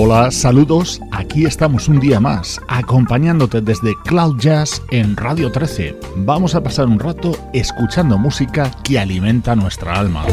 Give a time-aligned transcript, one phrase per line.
[0.00, 1.00] Hola, saludos.
[1.10, 5.98] Aquí estamos un día más, acompañándote desde Cloud Jazz en Radio 13.
[6.18, 10.24] Vamos a pasar un rato escuchando música que alimenta nuestra alma.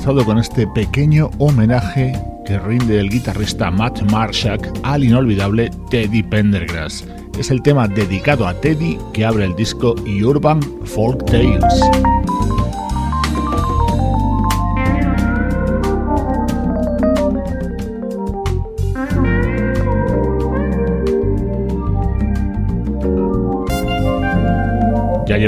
[0.00, 7.04] Comenzado con este pequeño homenaje que rinde el guitarrista Matt Marshak al inolvidable Teddy Pendergrass.
[7.38, 9.94] es el tema dedicado a Teddy que abre el disco
[10.24, 11.82] Urban Folk Tales.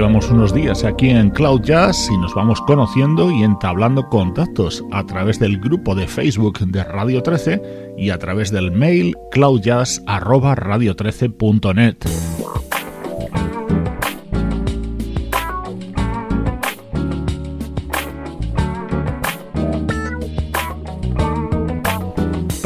[0.03, 5.07] Llevamos unos días aquí en Cloud Jazz y nos vamos conociendo y entablando contactos a
[5.07, 11.99] través del grupo de Facebook de Radio 13 y a través del mail cloudjazz@radio13.net.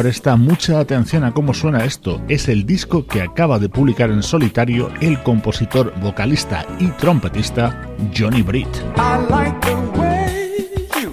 [0.07, 2.23] Presta mucha atención a cómo suena esto.
[2.29, 8.43] Es el disco que acaba de publicar en solitario el compositor, vocalista y trompetista Johnny
[8.43, 8.69] Britt.
[8.97, 10.69] I like the way
[11.01, 11.13] you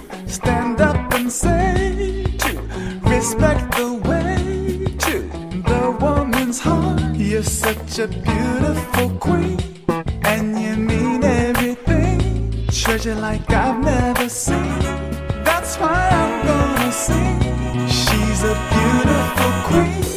[18.44, 20.13] a beautiful queen.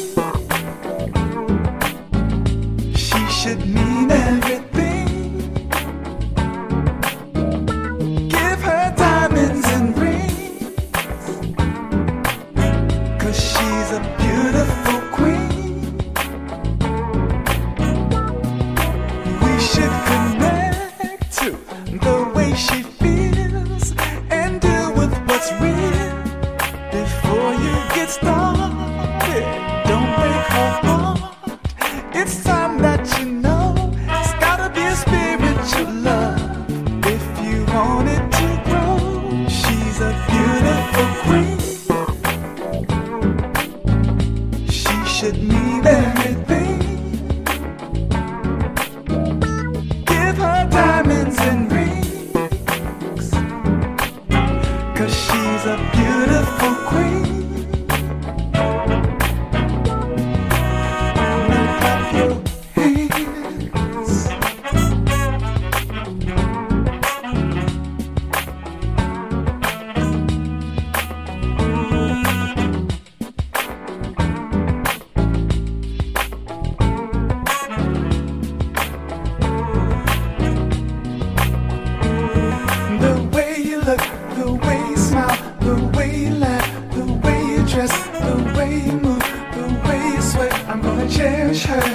[91.18, 91.88] Cherish her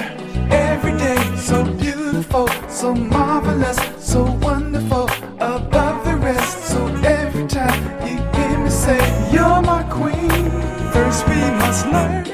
[0.50, 1.22] every day.
[1.36, 5.08] So beautiful, so marvelous, so wonderful,
[5.38, 6.64] above the rest.
[6.72, 6.80] So
[7.20, 9.00] every time you hear me say,
[9.32, 10.50] You're my queen,
[10.92, 12.24] first we must learn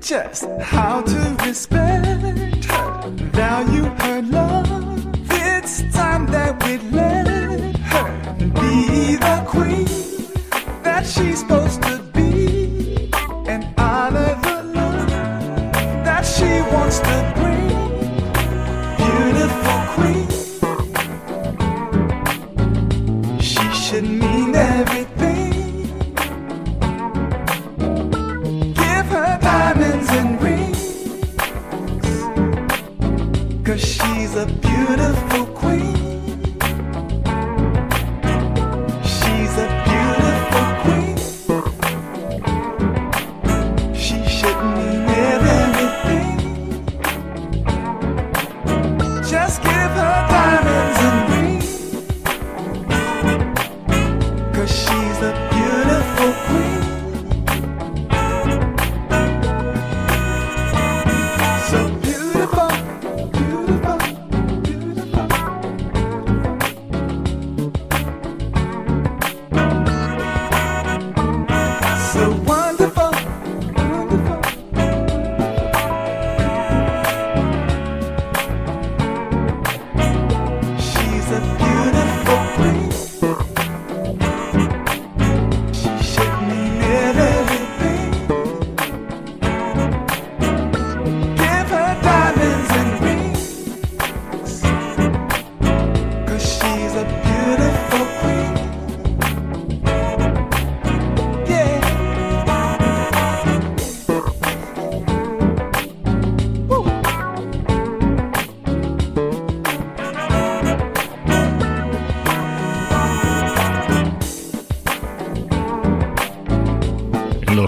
[0.00, 3.10] just how to respect her,
[3.40, 4.66] value her love.
[5.30, 7.26] It's time that we let
[7.92, 8.08] her
[8.60, 9.88] be the queen
[10.82, 12.09] that she's supposed to be
[16.90, 17.68] wants to bring.
[18.96, 20.29] Beautiful queen,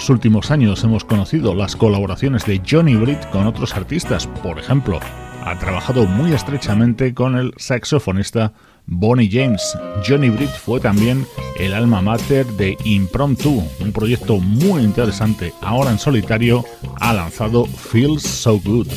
[0.03, 4.99] los últimos años hemos conocido las colaboraciones de Johnny Britt con otros artistas, por ejemplo,
[5.45, 8.53] ha trabajado muy estrechamente con el saxofonista
[8.87, 9.79] Bonnie James.
[10.05, 11.25] Johnny Britt fue también
[11.57, 15.55] el alma mater de Impromptu, un proyecto muy interesante.
[15.61, 16.65] Ahora en solitario
[16.99, 18.89] ha lanzado Feels So Good.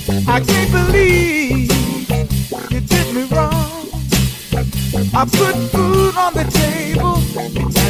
[7.77, 7.84] I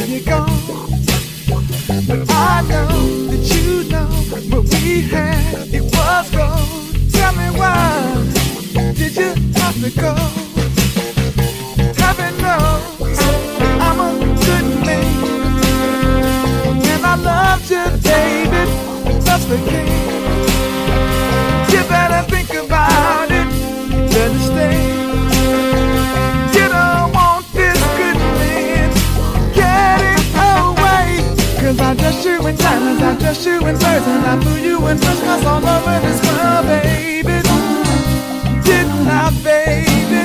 [2.48, 2.86] I know
[3.30, 4.06] that you know
[4.50, 7.12] what we had, it was gold.
[7.12, 7.74] Tell me why
[8.94, 10.14] did you have to go?
[12.00, 13.18] heaven knows
[13.86, 14.10] I'm a
[14.44, 15.06] good man.
[16.92, 18.68] And I loved you, David,
[19.52, 19.90] the king.
[21.72, 22.75] You better think about
[32.98, 36.20] in I dressed you in birds, and I threw you in class all over this
[36.26, 37.42] world, baby.
[38.64, 40.22] Didn't I, baby?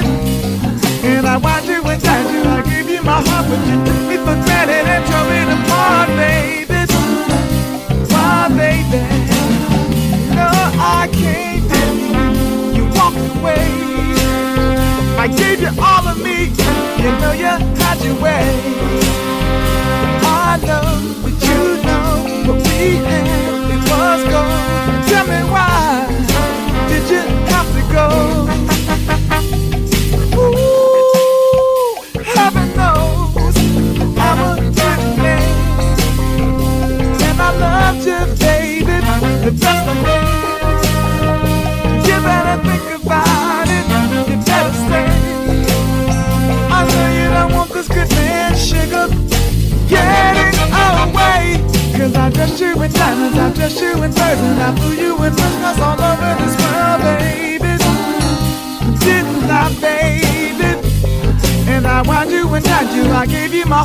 [1.08, 2.44] And I watched you and tied you.
[2.44, 6.10] I gave you my heart, but you took me for granted and tore it apart,
[6.20, 6.82] baby.
[8.12, 9.02] Why, baby?
[10.36, 10.50] No,
[11.00, 11.72] I can't.
[12.76, 13.66] You walked away.
[15.18, 16.38] I gave you all of me.
[17.04, 18.46] You know you had your way.
[20.24, 20.90] I know
[21.24, 21.91] that you know
[22.90, 23.26] had.
[23.74, 25.08] It was gold.
[25.10, 26.08] Tell me why
[26.90, 27.22] did you
[27.52, 28.51] have to go?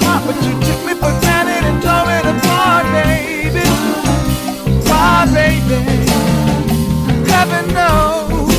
[0.05, 3.67] Heart, but you took me for granted and tore it apart, baby
[4.89, 5.81] Why, baby.
[7.31, 8.57] Heaven knows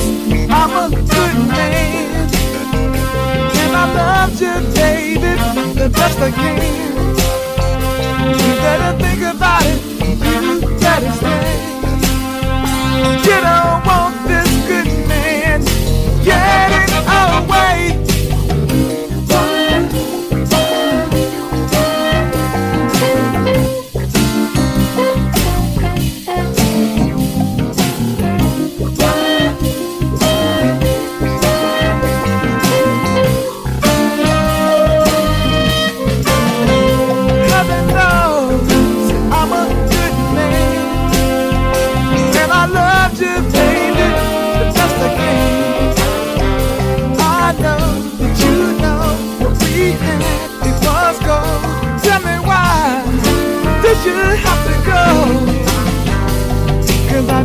[0.49, 2.29] I'm a good man.
[3.61, 5.31] And I loved you, baby,
[5.79, 6.57] the best I can.
[8.39, 9.79] You better think about it,
[10.25, 11.57] you better stay.
[13.27, 13.76] You don't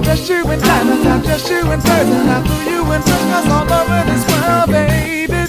[0.03, 3.47] Dressed you in diamonds, I dressed you in birds, and I threw you in Christmas
[3.51, 5.47] all over this world, baby.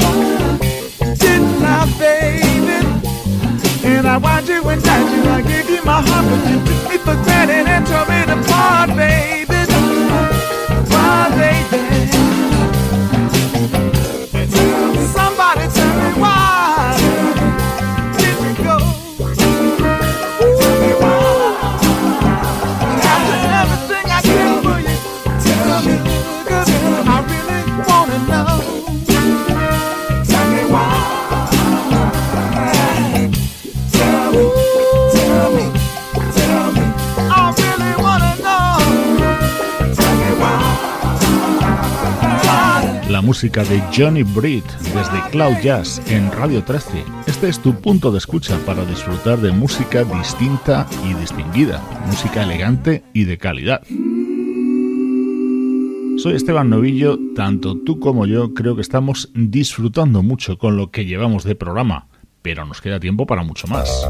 [1.17, 2.79] Didn't I, baby?
[3.83, 6.91] And I wound you and tied you, I gave you my heart, but you took
[6.91, 9.42] me for granted and tore it apart, baby.
[43.43, 44.63] Música de Johnny Britt
[44.95, 47.03] desde Cloud Jazz en Radio 13.
[47.27, 53.03] Este es tu punto de escucha para disfrutar de música distinta y distinguida, música elegante
[53.12, 53.81] y de calidad.
[56.19, 61.03] Soy Esteban Novillo, tanto tú como yo creo que estamos disfrutando mucho con lo que
[61.03, 62.07] llevamos de programa,
[62.41, 64.07] pero nos queda tiempo para mucho más.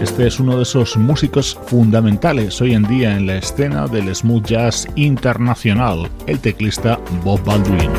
[0.00, 4.44] Este es uno de esos músicos fundamentales hoy en día en la escena del smooth
[4.44, 7.90] jazz internacional, el teclista Bob Baldwin.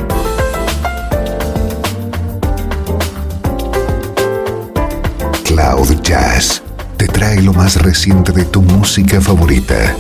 [5.44, 6.64] Cloud Jazz
[6.96, 9.96] te trae lo más reciente de tu música favorita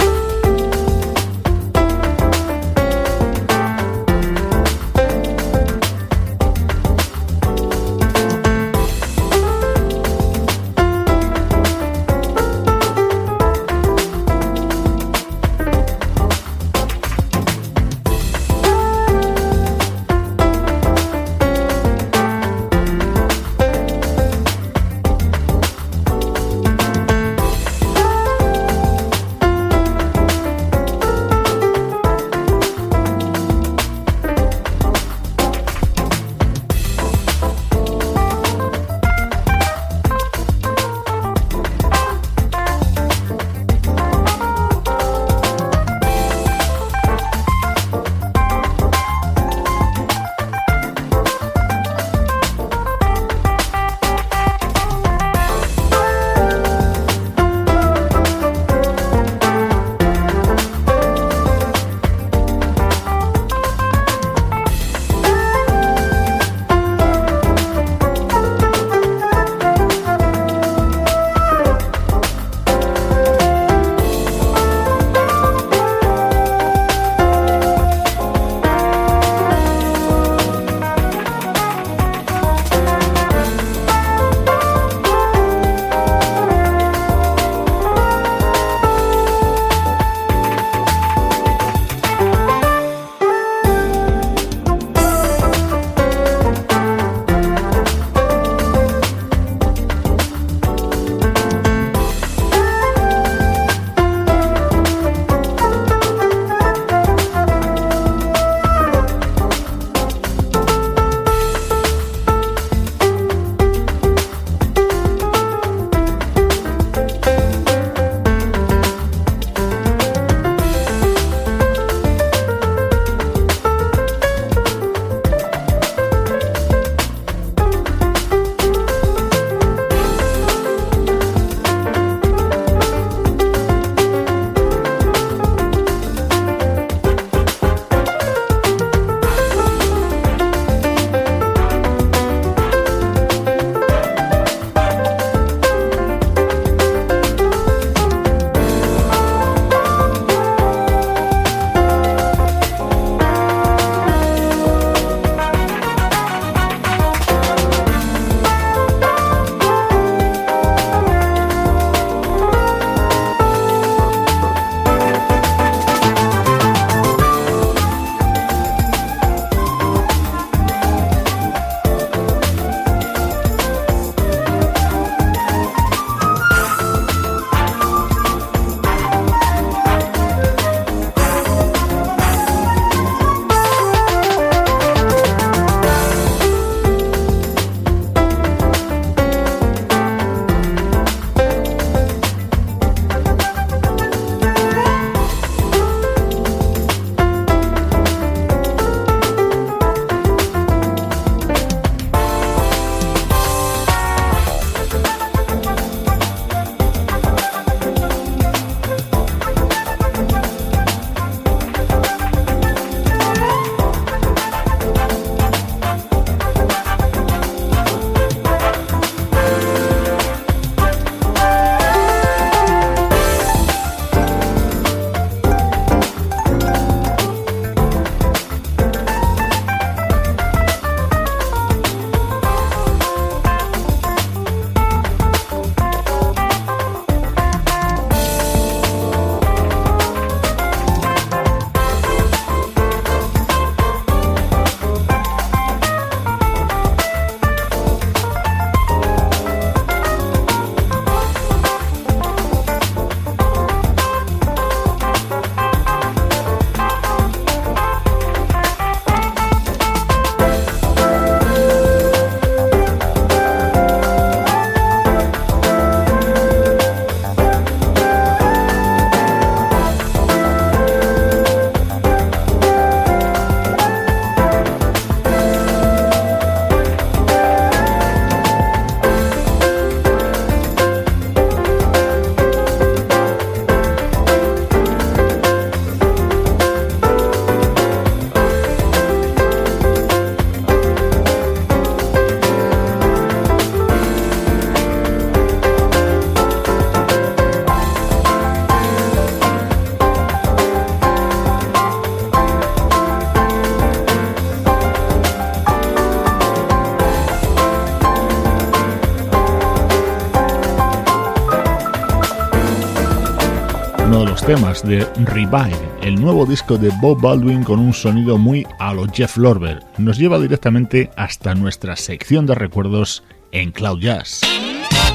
[314.83, 319.37] de Revive, el nuevo disco de Bob Baldwin con un sonido muy a lo Jeff
[319.37, 319.83] Lorber.
[319.97, 324.41] Nos lleva directamente hasta nuestra sección de recuerdos en Cloud Jazz.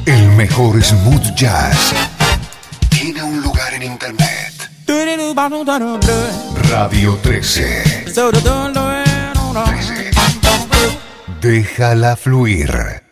[0.06, 1.94] El mejor smooth jazz
[2.90, 4.52] tiene un lugar en internet.
[6.70, 8.04] Radio 13.
[8.04, 8.12] 13.
[11.40, 13.03] Déjala fluir.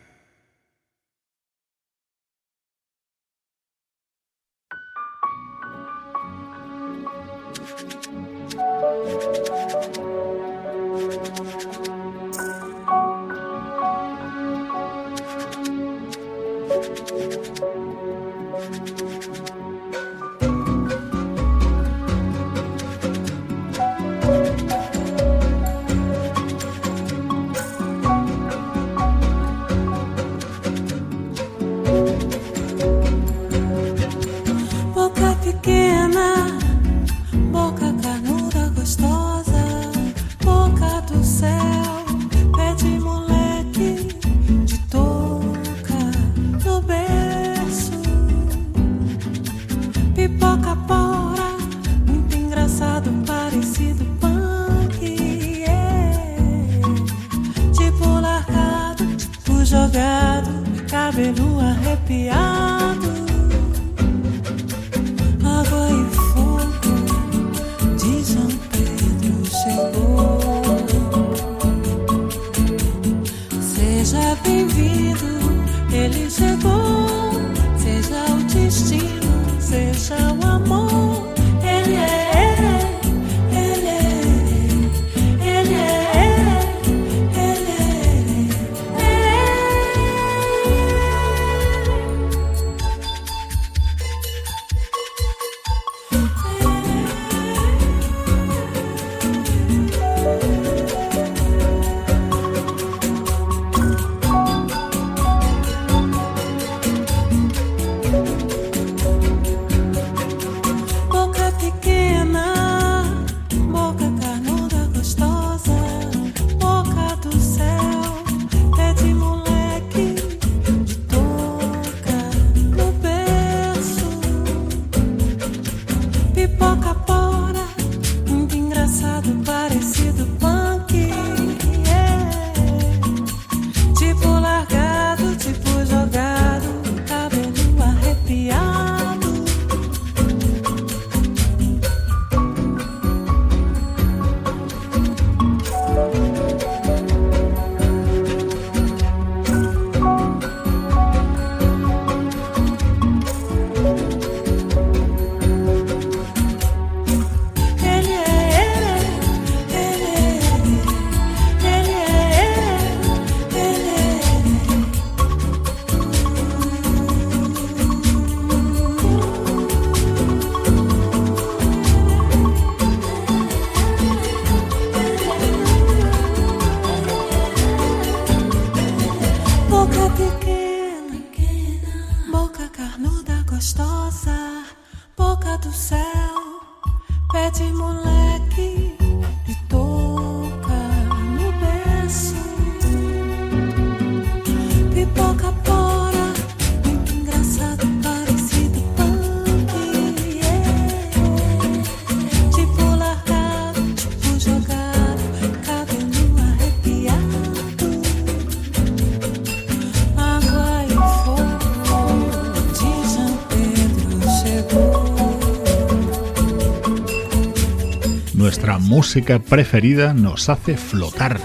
[219.13, 221.39] Música preferida nos hace flotar.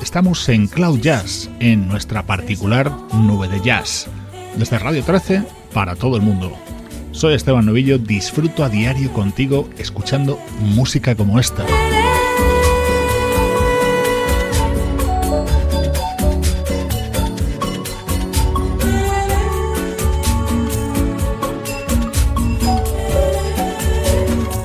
[0.00, 4.06] Estamos en Cloud Jazz, en nuestra particular nube de jazz.
[4.56, 5.42] Desde Radio 13
[5.74, 6.56] para todo el mundo.
[7.12, 11.66] Soy Esteban Novillo, disfruto a diario contigo escuchando música como esta.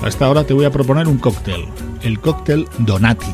[0.01, 1.67] Hasta ahora te voy a proponer un cóctel
[2.09, 3.31] el cóctel Donati.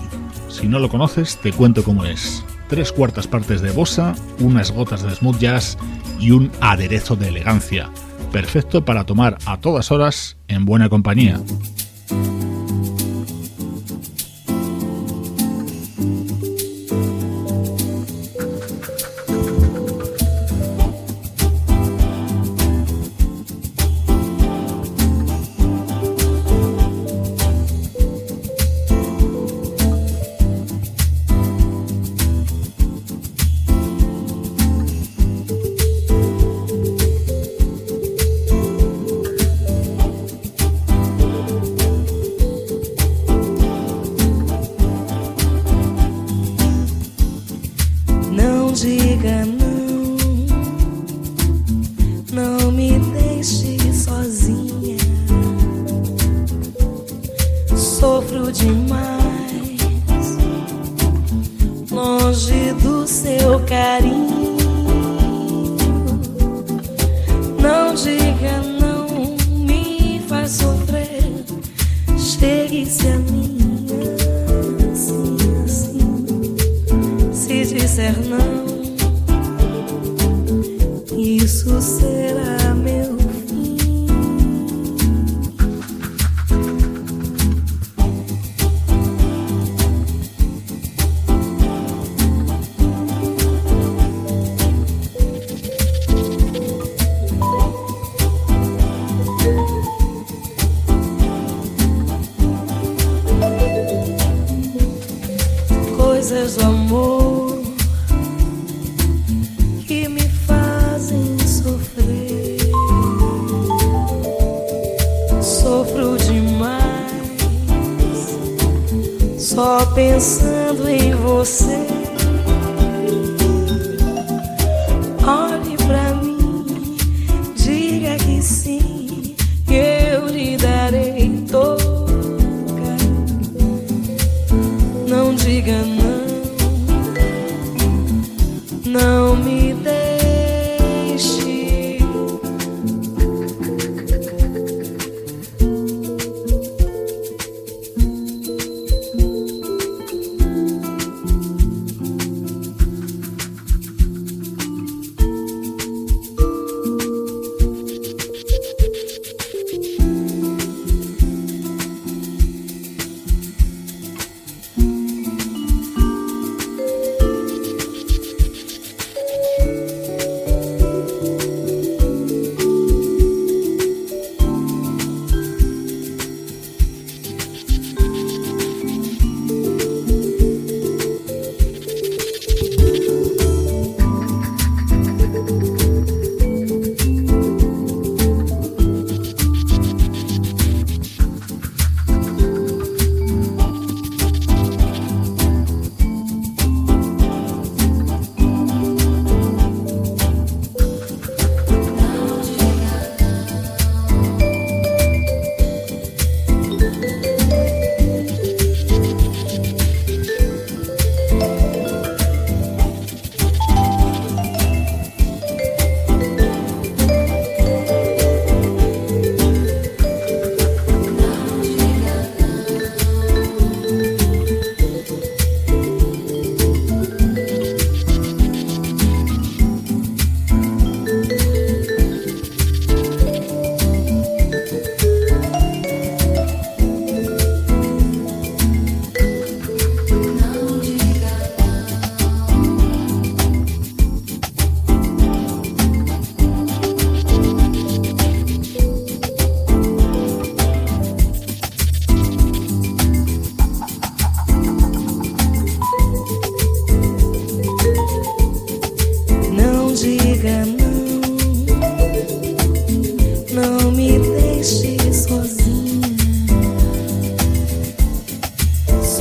[0.49, 2.43] Si no lo conoces, te cuento cómo es.
[2.67, 5.77] Tres cuartas partes de bossa, unas gotas de smooth jazz
[6.19, 7.89] y un aderezo de elegancia.
[8.33, 11.39] Perfecto para tomar a todas horas en buena compañía.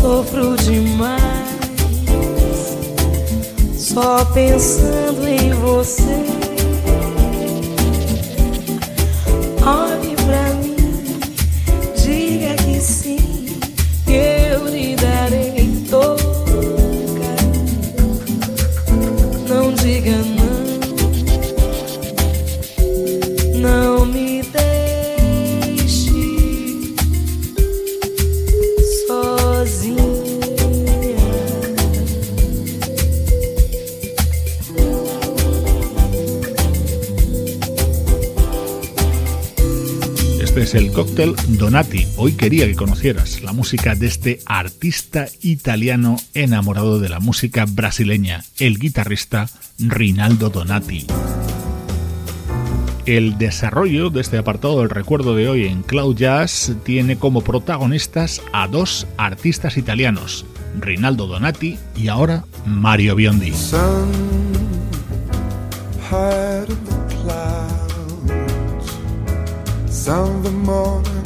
[0.05, 1.17] Sofro demais.
[3.75, 6.43] Só pensando em você.
[41.14, 42.09] Donati.
[42.16, 48.42] Hoy quería que conocieras la música de este artista italiano enamorado de la música brasileña,
[48.59, 49.48] el guitarrista
[49.79, 51.07] Rinaldo Donati.
[53.07, 58.42] El desarrollo de este apartado del recuerdo de hoy en Cloud Jazz tiene como protagonistas
[58.53, 60.44] a dos artistas italianos,
[60.81, 63.53] Rinaldo Donati y ahora Mario Biondi.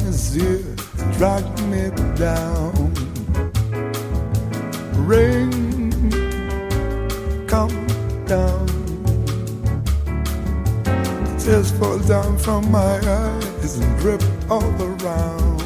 [0.07, 0.63] Easier
[1.17, 2.93] drag me down.
[5.05, 5.91] Rain,
[7.45, 7.87] come
[8.25, 8.67] down.
[11.39, 15.61] Tears fall down from my eyes and drip all around.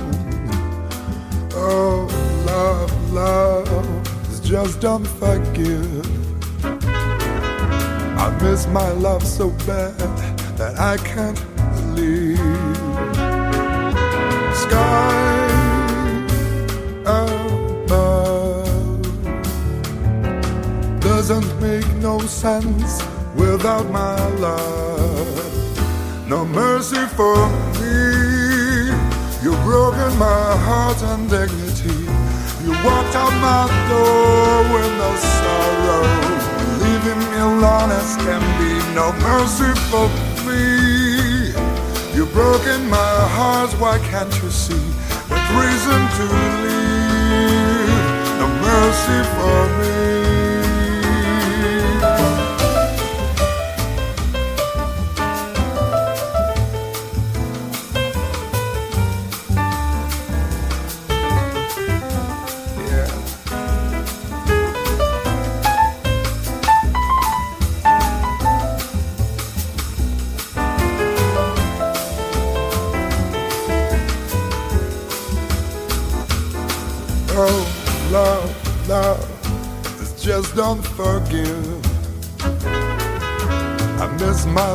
[1.54, 2.08] Oh,
[2.47, 6.06] love, love just don't forgive.
[8.17, 9.97] I miss my love so bad
[10.58, 11.52] that I can't
[14.53, 15.47] Sky
[17.05, 18.65] above
[20.99, 23.01] doesn't make no sense
[23.35, 26.27] without my love.
[26.27, 27.37] No mercy for
[27.79, 28.91] me.
[29.43, 31.99] You've broken my heart and dignity.
[32.63, 36.05] You walked out my door with no sorrow,
[36.83, 38.71] leaving me alone as can be.
[38.93, 40.07] No mercy for
[40.47, 41.12] me.
[42.34, 44.74] Broken my heart, why can't you see?
[45.30, 47.93] What reason to leave?
[48.39, 50.22] No mercy for me.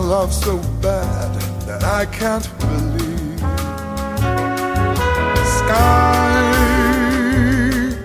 [0.08, 1.30] Love so bad
[1.66, 3.40] that I can't believe.
[5.58, 6.32] Sky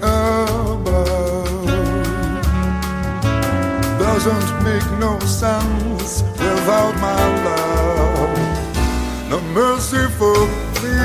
[0.02, 0.84] above
[3.98, 8.38] doesn't make no sense without my love.
[9.30, 10.38] No mercy for
[10.84, 11.00] me.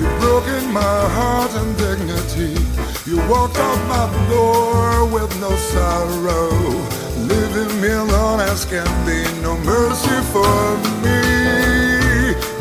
[0.00, 2.56] You've broken my heart and dignity.
[3.04, 6.48] You walked out my door with no sorrow,
[8.52, 9.20] as can be.
[9.40, 10.66] No mercy for
[11.04, 11.20] me.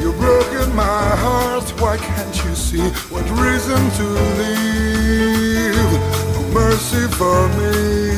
[0.01, 1.67] You've broken my heart.
[1.81, 4.05] Why can't you see what reason to
[4.39, 5.91] leave?
[6.35, 8.10] No mercy for me.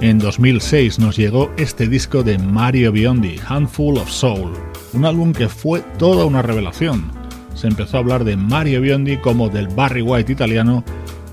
[0.00, 4.52] En 2006 nos llegó este disco de Mario Biondi, Handful of Soul,
[4.94, 7.10] un álbum que fue toda una revelación.
[7.54, 10.84] Se empezó a hablar de Mario Biondi como del Barry White italiano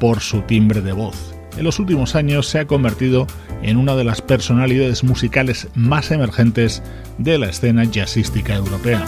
[0.01, 1.30] por su timbre de voz.
[1.57, 3.27] En los últimos años se ha convertido
[3.61, 6.81] en una de las personalidades musicales más emergentes
[7.17, 9.05] de la escena jazzística europea.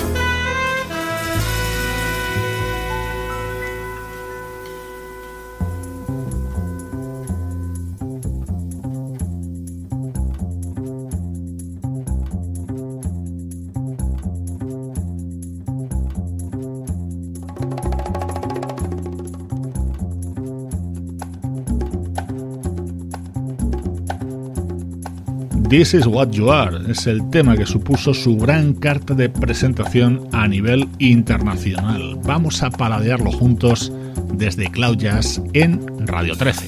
[25.74, 30.30] This is What You Are es el tema que supuso su gran carta de presentación
[30.32, 32.20] a nivel internacional.
[32.24, 33.92] Vamos a paladearlo juntos
[34.36, 36.68] desde Cloud Jazz en Radio 13.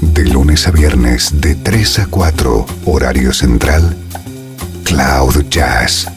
[0.00, 3.96] De lunes a viernes de 3 a 4, horario central,
[4.82, 6.10] Cloud Jazz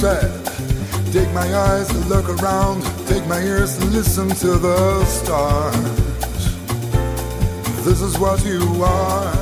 [0.00, 5.76] Take my eyes to look around, take my ears to listen to the stars.
[7.84, 9.34] This is what you are.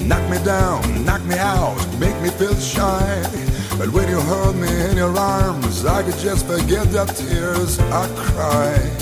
[0.00, 3.22] Knock me down, knock me out, make me feel shy.
[3.78, 8.06] But when you hold me in your arms, I could just forget the tears I
[8.16, 8.92] cried.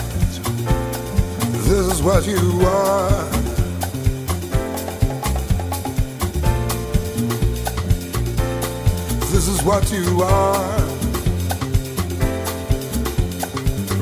[1.69, 3.42] This is what you are.
[9.63, 10.79] Is what you are.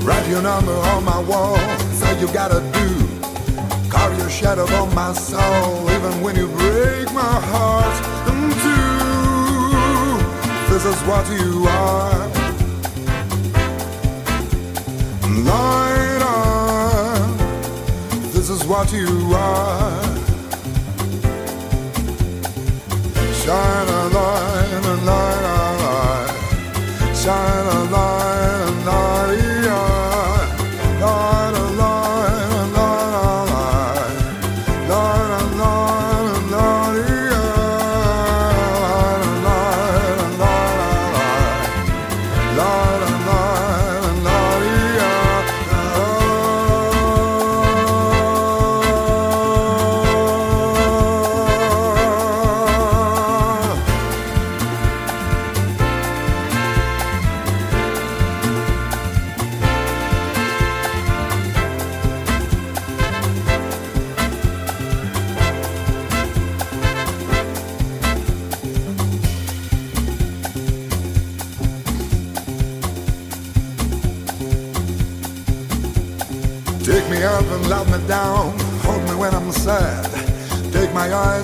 [0.03, 1.59] Write your number on my wall,
[1.93, 2.89] say you gotta do.
[3.91, 7.97] Carve your shadow on my soul, even when you break my heart
[8.29, 10.19] in two.
[10.73, 12.29] This is what you are.
[15.45, 17.37] Light on,
[18.33, 20.20] this is what you are.
[23.51, 27.17] Shine a light a light a light.
[27.17, 29.50] Shine a light a light.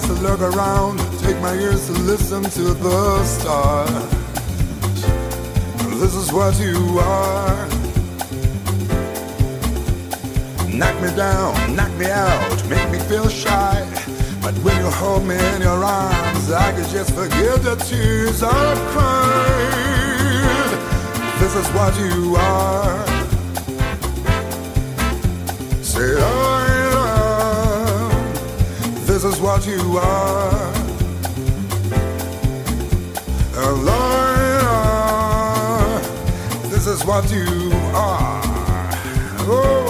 [0.06, 3.90] To look around, take my ears to listen to the stars.
[6.00, 7.68] This is what you are.
[10.68, 13.84] Knock me down, knock me out, make me feel shy.
[14.42, 18.78] But when you hold me in your arms, I can just forget the tears I've
[18.92, 19.96] cried.
[21.40, 23.06] This is what you are.
[25.82, 26.35] Say oh.
[29.56, 30.72] What you are.
[33.86, 35.22] Lord,
[36.70, 38.42] this is what you are.
[39.48, 39.85] Oh,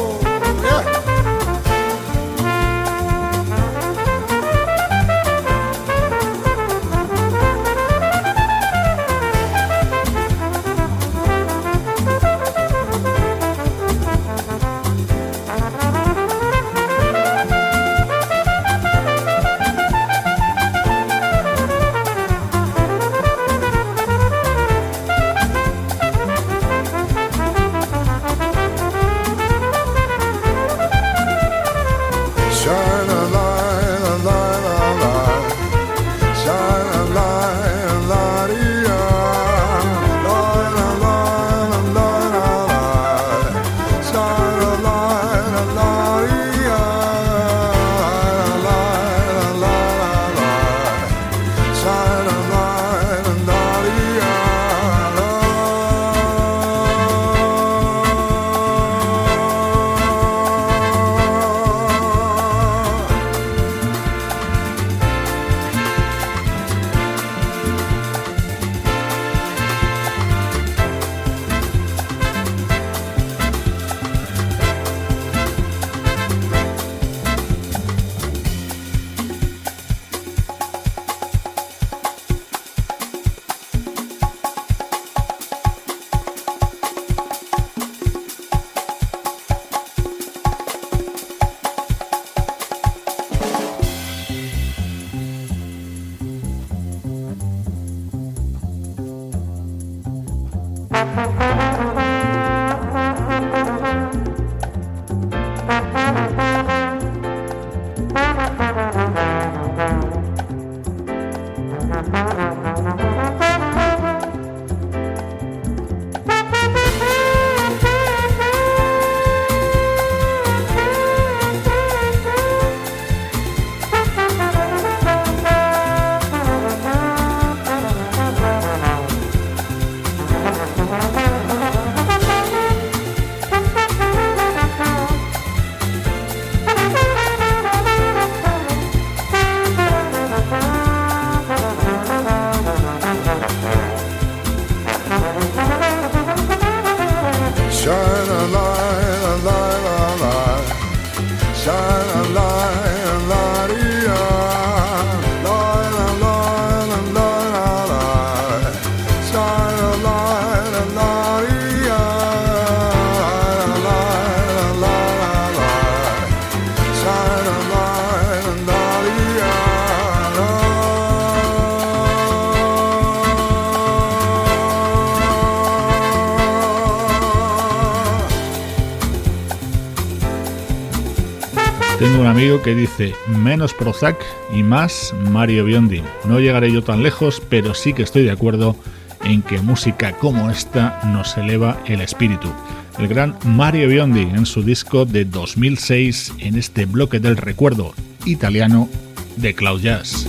[182.66, 184.16] que dice menos Prozac
[184.52, 186.02] y más Mario Biondi.
[186.24, 188.74] No llegaré yo tan lejos, pero sí que estoy de acuerdo
[189.22, 192.52] en que música como esta nos eleva el espíritu.
[192.98, 197.94] El gran Mario Biondi en su disco de 2006 en este bloque del recuerdo
[198.24, 198.88] italiano
[199.36, 200.26] de Cloud Jazz.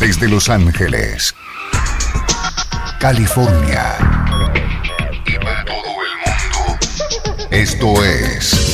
[0.00, 1.34] Desde Los Ángeles,
[2.98, 3.92] California
[5.26, 6.78] y para todo el mundo.
[7.50, 8.73] Esto es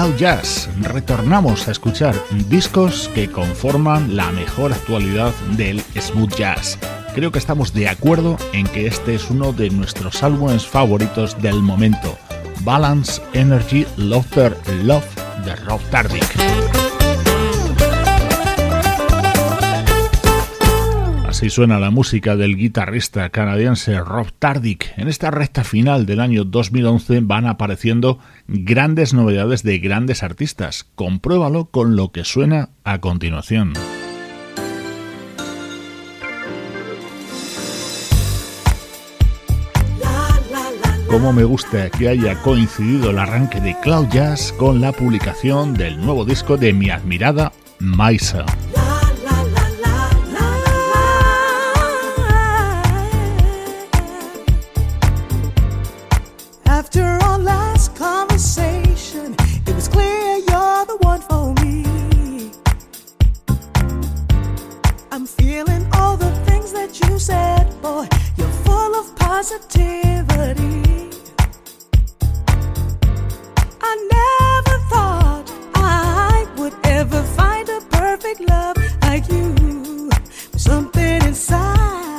[0.00, 2.14] Cloud Jazz retornamos a escuchar
[2.48, 6.78] discos que conforman la mejor actualidad del smooth jazz.
[7.14, 11.60] Creo que estamos de acuerdo en que este es uno de nuestros álbumes favoritos del
[11.60, 12.16] momento.
[12.62, 15.04] Balance Energy Laughter Love
[15.44, 16.89] de Rob Tardick.
[21.40, 24.92] Así suena la música del guitarrista canadiense Rob Tardick.
[24.98, 30.86] En esta recta final del año 2011 van apareciendo grandes novedades de grandes artistas.
[30.94, 33.72] Compruébalo con lo que suena a continuación.
[41.08, 46.04] Como me gusta que haya coincidido el arranque de Cloud Jazz con la publicación del
[46.04, 48.44] nuevo disco de mi admirada Maisa.
[65.12, 68.06] I'm feeling all the things that you said, boy.
[68.36, 71.10] You're full of positivity.
[73.82, 80.10] I never thought I would ever find a perfect love like you.
[80.56, 82.09] Something inside.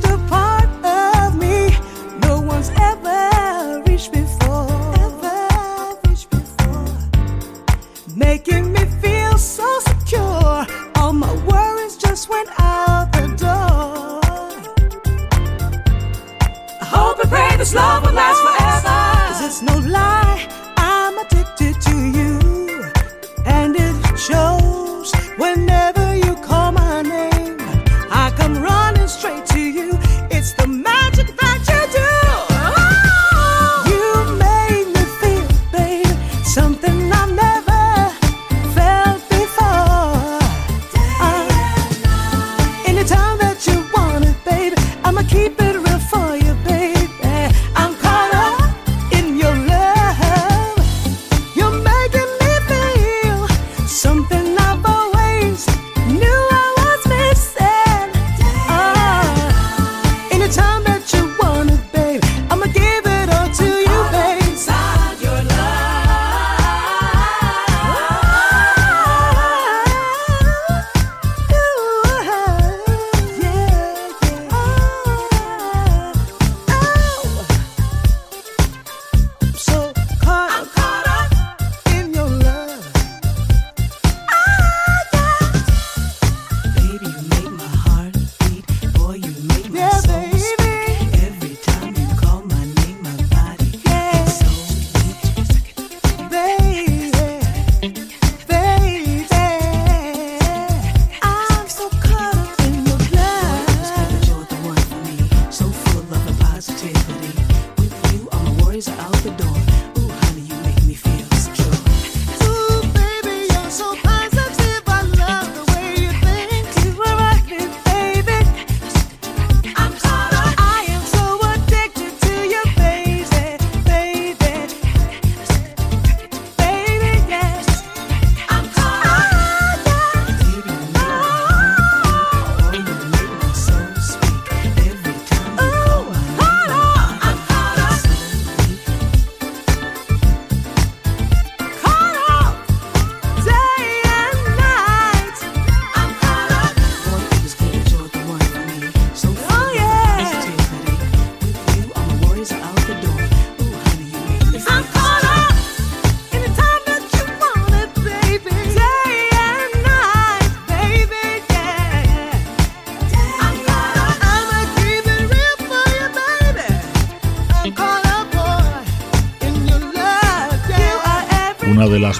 [0.00, 1.68] The part of me
[2.26, 4.68] no one's ever reached before.
[4.98, 5.38] Ever.
[8.16, 10.66] Making me feel so secure.
[10.96, 14.20] All my worries just went out the door.
[16.80, 19.46] I hope and pray this love will last forever.
[19.46, 22.92] It's no lie, I'm addicted to you.
[23.44, 25.71] And it shows when.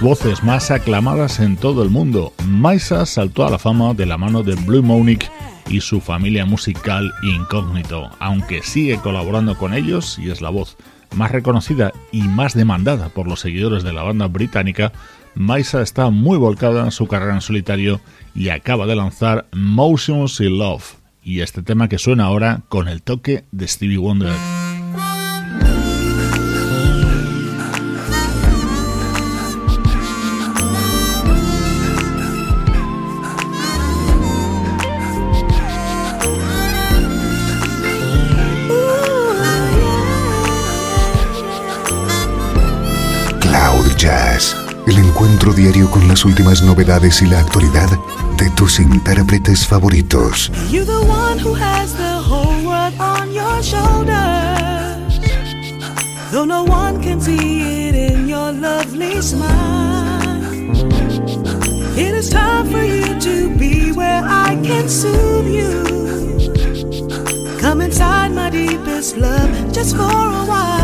[0.02, 2.32] Voces más aclamadas en todo el mundo.
[2.44, 5.28] Maisa saltó a la fama de la mano de Blue Monique
[5.70, 10.76] y su familia musical Incógnito, aunque sigue colaborando con ellos y es la voz
[11.14, 14.92] más reconocida y más demandada por los seguidores de la banda británica,
[15.36, 18.00] Maisa está muy volcada en su carrera en solitario
[18.34, 23.02] y acaba de lanzar Motions in Love, y este tema que suena ahora con el
[23.02, 24.32] toque de Stevie Wonder.
[45.42, 47.90] Encuentro diario con las últimas novedades y la actualidad
[48.38, 50.52] de tus intérpretes favoritos.
[61.94, 65.84] It is time for you to be where I can soothe you.
[67.60, 70.81] Come inside my deepest love just for a while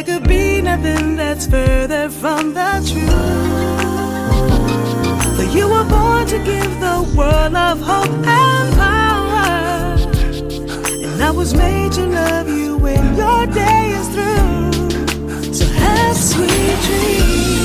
[0.00, 3.10] There could be nothing that's further from the truth.
[5.36, 9.98] For you were born to give the world of hope and power.
[11.04, 15.52] And I was made to love you when your day is through.
[15.52, 17.59] So have sweet dreams.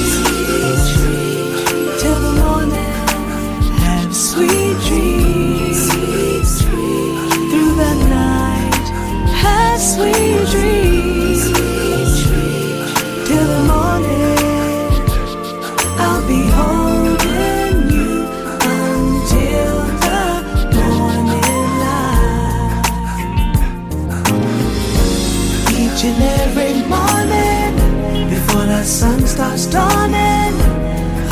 [29.76, 30.56] Dawning,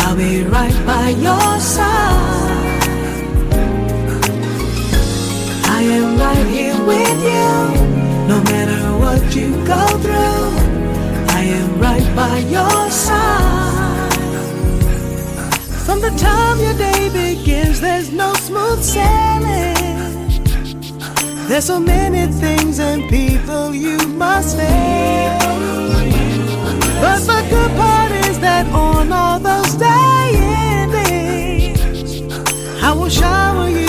[0.03, 2.83] I'll be right by your side.
[5.77, 7.51] I am right here with you,
[8.31, 10.45] no matter what you go through.
[11.39, 14.13] I am right by your side.
[15.85, 19.83] From the time your day begins, there's no smooth sailing.
[21.49, 25.43] There's so many things and people you must face.
[27.03, 32.21] But the good part is that on all those day endings,
[32.83, 33.82] I will shower you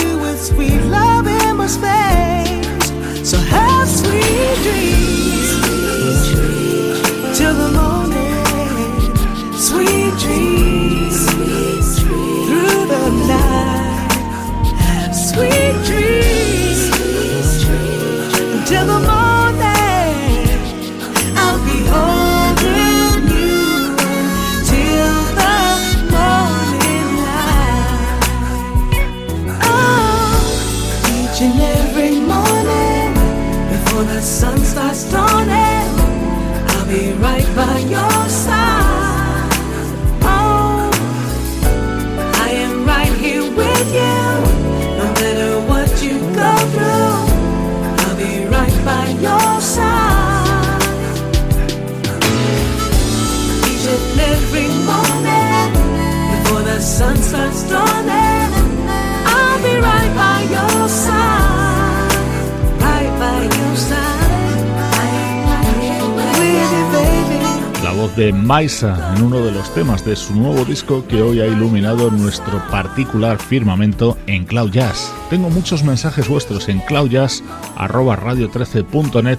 [67.83, 71.41] La voz de Maisa en uno de los temas de su nuevo disco que hoy
[71.41, 75.13] ha iluminado nuestro particular firmamento en Cloud Jazz.
[75.31, 79.39] Tengo muchos mensajes vuestros en cloudjazz@radio13.net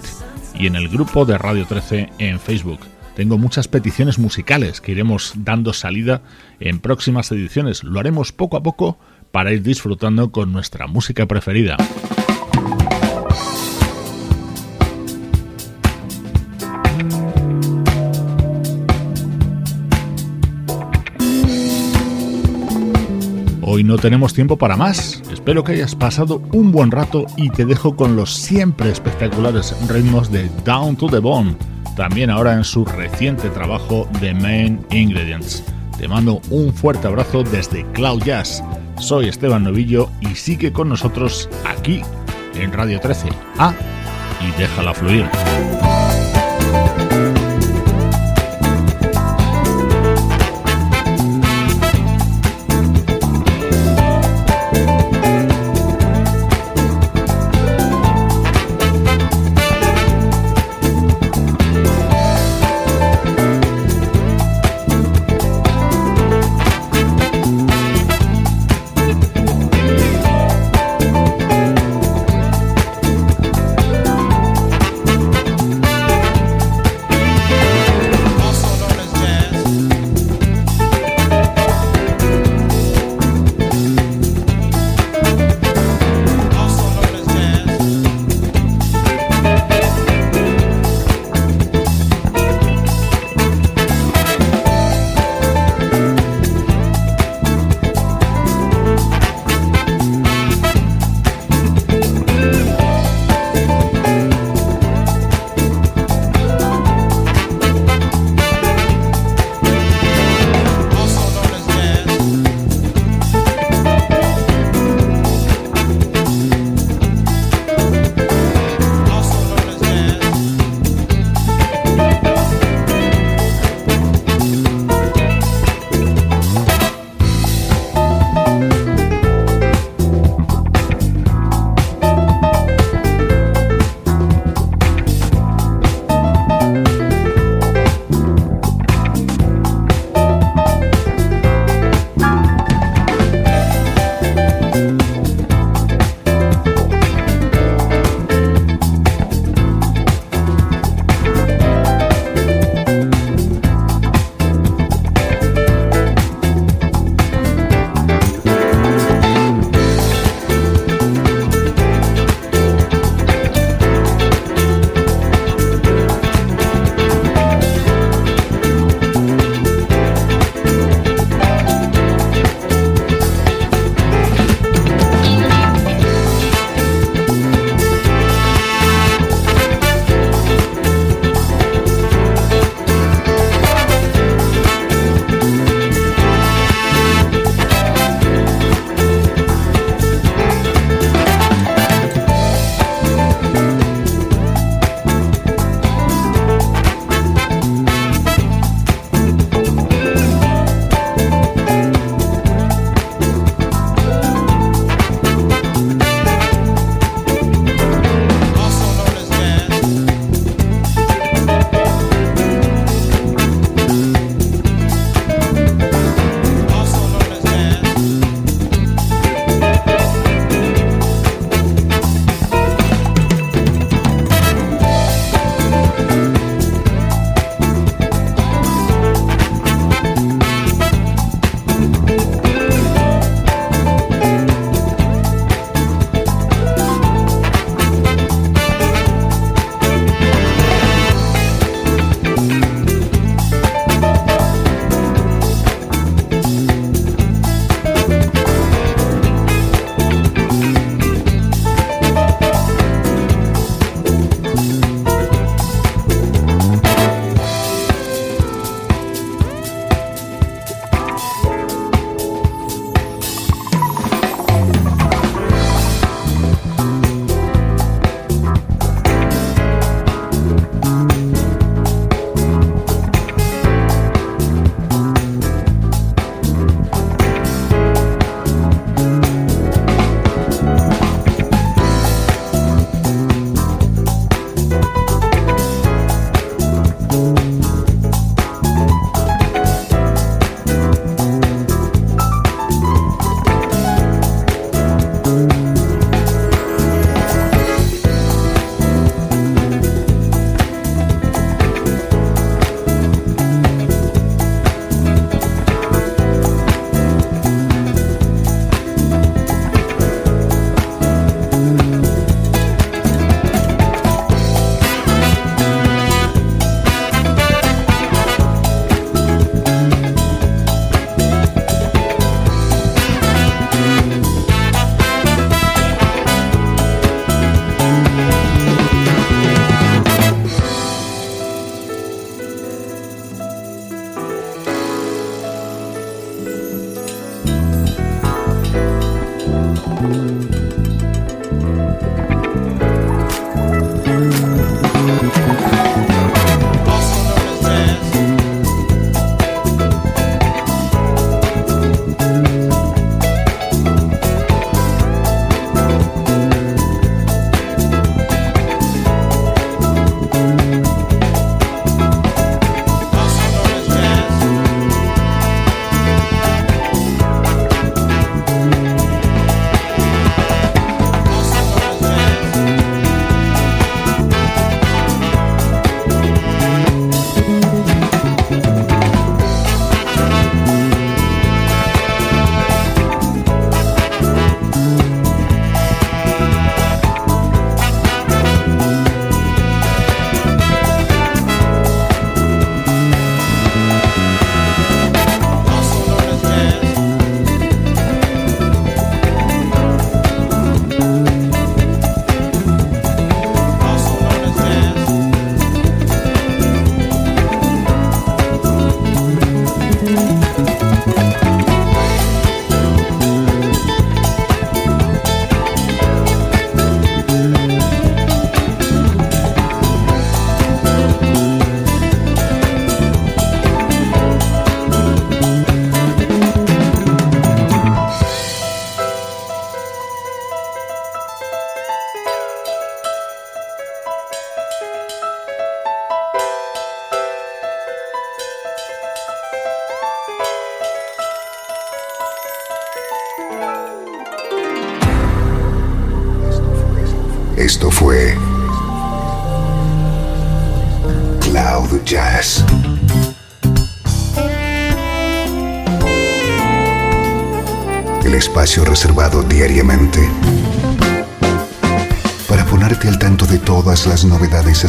[0.54, 2.80] y en el grupo de Radio 13 en Facebook.
[3.16, 6.20] Tengo muchas peticiones musicales que iremos dando salida
[6.60, 7.82] en próximas ediciones.
[7.82, 8.98] Lo haremos poco a poco
[9.32, 11.78] para ir disfrutando con nuestra música preferida.
[23.62, 25.22] Hoy no tenemos tiempo para más.
[25.32, 30.30] Espero que hayas pasado un buen rato y te dejo con los siempre espectaculares ritmos
[30.30, 31.56] de Down to the Bone,
[31.96, 35.64] también ahora en su reciente trabajo The Main Ingredients.
[35.98, 38.62] Te mando un fuerte abrazo desde Cloud Jazz.
[39.00, 42.02] Soy Esteban Novillo y sigue con nosotros aquí
[42.54, 43.28] en Radio 13.
[43.58, 43.74] Ah,
[44.40, 45.26] y déjala fluir.